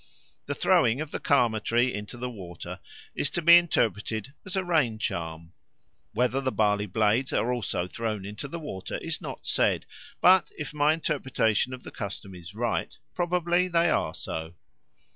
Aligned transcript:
The 0.47 0.55
throwing 0.55 0.99
of 0.99 1.11
the 1.11 1.19
Karma 1.19 1.59
tree 1.59 1.93
into 1.93 2.17
the 2.17 2.27
water 2.27 2.79
is 3.13 3.29
to 3.29 3.41
be 3.43 3.57
interpreted 3.59 4.33
as 4.47 4.55
a 4.55 4.63
rain 4.63 4.97
charm. 4.97 5.53
Whether 6.11 6.41
the 6.41 6.51
barley 6.51 6.87
blades 6.87 7.31
are 7.33 7.53
also 7.53 7.85
thrown 7.85 8.25
into 8.25 8.47
the 8.47 8.57
water 8.57 8.97
is 8.97 9.21
not 9.21 9.45
said; 9.45 9.85
but 10.19 10.49
if 10.57 10.73
my 10.73 10.95
interpretation 10.95 11.71
of 11.71 11.83
the 11.83 11.91
custom 11.91 12.33
is 12.33 12.55
right, 12.55 12.97
probably 13.13 13.67
they 13.67 13.91
are 13.91 14.15
so. 14.15 14.55